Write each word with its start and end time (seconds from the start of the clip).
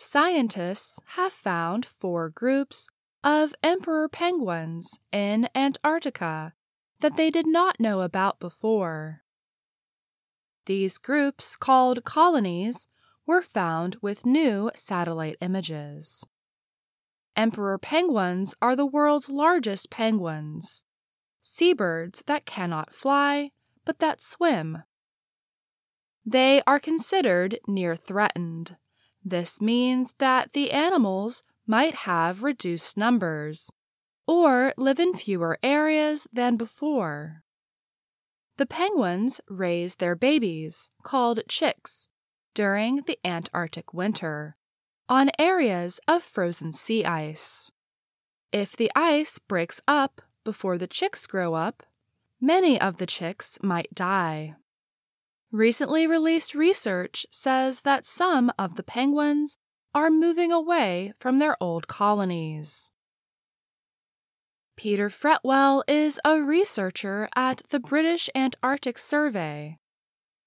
Scientists 0.00 1.00
have 1.16 1.32
found 1.32 1.84
four 1.84 2.30
groups 2.30 2.88
of 3.24 3.52
emperor 3.64 4.08
penguins 4.08 5.00
in 5.10 5.48
Antarctica 5.56 6.54
that 7.00 7.16
they 7.16 7.30
did 7.30 7.48
not 7.48 7.80
know 7.80 8.02
about 8.02 8.38
before. 8.38 9.24
These 10.66 10.98
groups, 10.98 11.56
called 11.56 12.04
colonies, 12.04 12.88
were 13.26 13.42
found 13.42 13.96
with 14.00 14.24
new 14.24 14.70
satellite 14.72 15.36
images. 15.40 16.24
Emperor 17.34 17.76
penguins 17.76 18.54
are 18.62 18.76
the 18.76 18.86
world's 18.86 19.28
largest 19.28 19.90
penguins, 19.90 20.84
seabirds 21.40 22.22
that 22.26 22.46
cannot 22.46 22.94
fly 22.94 23.50
but 23.84 23.98
that 23.98 24.22
swim. 24.22 24.84
They 26.24 26.62
are 26.68 26.78
considered 26.78 27.58
near 27.66 27.96
threatened. 27.96 28.76
This 29.24 29.60
means 29.60 30.14
that 30.18 30.52
the 30.52 30.70
animals 30.70 31.42
might 31.66 31.94
have 32.06 32.42
reduced 32.42 32.96
numbers 32.96 33.70
or 34.26 34.72
live 34.76 34.98
in 34.98 35.14
fewer 35.14 35.58
areas 35.62 36.26
than 36.32 36.56
before. 36.56 37.42
The 38.56 38.66
penguins 38.66 39.40
raise 39.48 39.96
their 39.96 40.16
babies, 40.16 40.90
called 41.02 41.40
chicks, 41.48 42.08
during 42.54 43.02
the 43.06 43.18
Antarctic 43.24 43.94
winter 43.94 44.56
on 45.08 45.30
areas 45.38 46.00
of 46.08 46.22
frozen 46.22 46.72
sea 46.72 47.04
ice. 47.04 47.70
If 48.52 48.76
the 48.76 48.90
ice 48.96 49.38
breaks 49.38 49.80
up 49.86 50.22
before 50.44 50.76
the 50.76 50.86
chicks 50.86 51.26
grow 51.26 51.54
up, 51.54 51.82
many 52.40 52.80
of 52.80 52.96
the 52.98 53.06
chicks 53.06 53.58
might 53.62 53.94
die. 53.94 54.56
Recently 55.50 56.06
released 56.06 56.54
research 56.54 57.24
says 57.30 57.80
that 57.80 58.04
some 58.04 58.52
of 58.58 58.74
the 58.74 58.82
penguins 58.82 59.56
are 59.94 60.10
moving 60.10 60.52
away 60.52 61.12
from 61.16 61.38
their 61.38 61.56
old 61.60 61.88
colonies. 61.88 62.92
Peter 64.76 65.08
Fretwell 65.08 65.82
is 65.88 66.20
a 66.24 66.40
researcher 66.40 67.28
at 67.34 67.62
the 67.70 67.80
British 67.80 68.28
Antarctic 68.34 68.98
Survey, 68.98 69.78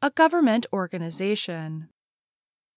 a 0.02 0.12
government 0.12 0.68
organization. 0.72 1.90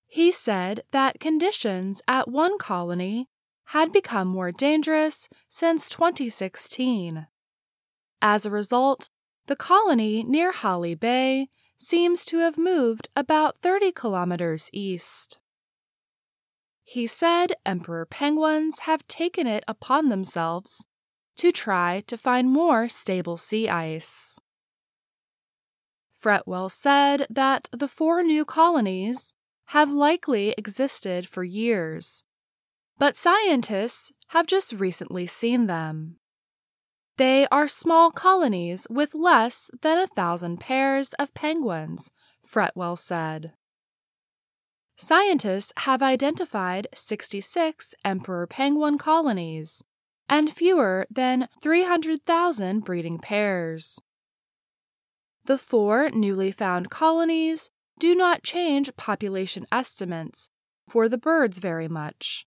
He 0.07 0.33
said 0.33 0.83
that 0.93 1.21
conditions 1.21 2.01
at 2.09 2.29
one 2.29 2.59
colony 2.59 3.29
had 3.67 3.93
become 3.93 4.29
more 4.29 4.51
dangerous 4.51 5.29
since 5.49 5.91
2016. 5.91 7.27
As 8.23 8.47
a 8.47 8.51
result, 8.51 9.09
the 9.47 9.57
colony 9.57 10.25
near 10.25 10.53
Halley 10.53 10.95
Bay 10.95 11.49
seems 11.77 12.25
to 12.27 12.39
have 12.39 12.59
moved 12.59 13.09
about 13.17 13.59
30 13.59 13.93
kilometers 13.93 14.71
east. 14.73 15.39
He 16.85 17.07
said 17.07 17.55
emperor 17.65 18.07
penguins 18.07 18.81
have 18.81 19.07
taken 19.09 19.47
it 19.47 19.65
upon 19.67 20.09
themselves 20.09 20.87
to 21.37 21.51
try 21.51 22.03
to 22.07 22.17
find 22.17 22.51
more 22.51 22.89
stable 22.89 23.37
sea 23.37 23.69
ice. 23.69 24.39
Fretwell 26.13 26.71
said 26.71 27.27
that 27.29 27.69
the 27.73 27.89
four 27.89 28.23
new 28.23 28.45
colonies 28.45 29.35
have 29.67 29.91
likely 29.91 30.55
existed 30.57 31.29
for 31.29 31.43
years, 31.43 32.25
but 32.99 33.17
scientists 33.17 34.13
have 34.29 34.47
just 34.47 34.73
recently 34.73 35.27
seen 35.27 35.67
them. 35.67 36.17
They 37.17 37.47
are 37.53 37.69
small 37.69 38.11
colonies 38.11 38.87
with 38.91 39.15
less 39.15 39.71
than 39.83 39.99
a 39.99 40.09
thousand 40.09 40.59
pairs 40.59 41.13
of 41.15 41.35
penguins, 41.35 42.11
Fretwell 42.45 42.97
said. 42.97 43.53
Scientists 44.97 45.73
have 45.79 46.03
identified 46.03 46.89
66 46.95 47.95
emperor 48.05 48.47
penguin 48.47 48.99
colonies 48.99 49.85
and 50.29 50.53
fewer 50.53 51.07
than 51.11 51.49
300,000 51.61 52.85
breeding 52.85 53.19
pairs. 53.19 54.01
The 55.45 55.59
four 55.59 56.11
newly 56.11 56.51
found 56.51 56.91
colonies 56.91 57.71
do 57.99 58.15
not 58.15 58.43
change 58.43 58.97
population 58.97 59.67
estimates 59.71 60.49
for 60.89 61.09
the 61.09 61.19
birds 61.19 61.59
very 61.59 61.89
much. 61.89 62.47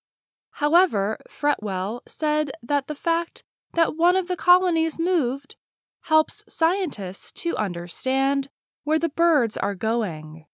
However, 0.52 1.20
Fretwell 1.30 2.02
said 2.08 2.52
that 2.64 2.88
the 2.88 2.96
fact 2.96 3.44
that 3.74 3.96
one 3.96 4.16
of 4.16 4.28
the 4.28 4.38
colonies 4.38 5.00
moved 5.00 5.56
helps 6.02 6.44
scientists 6.48 7.32
to 7.32 7.56
understand 7.58 8.48
where 8.84 9.00
the 9.00 9.10
birds 9.10 9.58
are 9.58 9.76
going. 9.76 10.46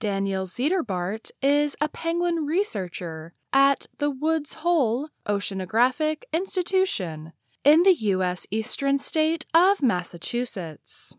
Daniel 0.00 0.46
Zitterbart 0.46 1.30
is 1.42 1.76
a 1.80 1.88
penguin 1.88 2.46
researcher 2.46 3.32
at 3.52 3.86
the 3.98 4.10
Woods 4.10 4.54
Hole 4.54 5.08
Oceanographic 5.26 6.22
Institution 6.32 7.32
in 7.64 7.82
the 7.82 7.92
U.S. 7.92 8.46
eastern 8.50 8.98
state 8.98 9.46
of 9.52 9.82
Massachusetts. 9.82 11.16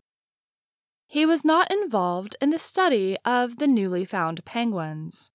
He 1.06 1.26
was 1.26 1.44
not 1.44 1.70
involved 1.70 2.36
in 2.40 2.50
the 2.50 2.58
study 2.58 3.16
of 3.24 3.58
the 3.58 3.66
newly 3.66 4.04
found 4.04 4.44
penguins, 4.44 5.30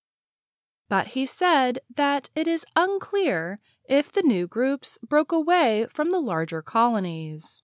but 0.90 1.08
he 1.08 1.26
said 1.26 1.80
that 1.96 2.30
it 2.36 2.48
is 2.48 2.66
unclear 2.76 3.58
if 3.88 4.12
the 4.12 4.22
new 4.22 4.48
groups 4.48 4.98
broke 5.08 5.32
away 5.32 5.88
from 5.90 6.12
the 6.12 6.20
larger 6.20 6.62
colonies. 6.62 7.64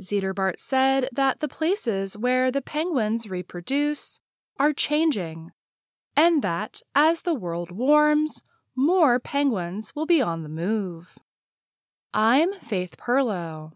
Zitterbart 0.00 0.58
said 0.58 1.08
that 1.12 1.40
the 1.40 1.48
places 1.48 2.16
where 2.16 2.50
the 2.50 2.62
penguins 2.62 3.28
reproduce 3.28 4.20
are 4.58 4.72
changing, 4.72 5.50
and 6.16 6.42
that 6.42 6.80
as 6.94 7.22
the 7.22 7.34
world 7.34 7.70
warms, 7.70 8.42
more 8.76 9.20
penguins 9.20 9.92
will 9.94 10.06
be 10.06 10.20
on 10.20 10.42
the 10.42 10.48
move. 10.48 11.18
I'm 12.12 12.52
Faith 12.54 12.96
Pirlo. 12.96 13.72